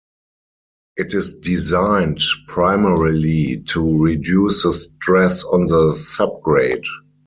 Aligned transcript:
It 0.97 1.13
is 1.13 1.33
designed 1.37 2.21
primarily 2.47 3.61
to 3.67 4.03
reduce 4.03 4.63
the 4.63 4.73
stress 4.73 5.43
on 5.43 5.67
the 5.67 5.93
subgrade. 5.95 6.85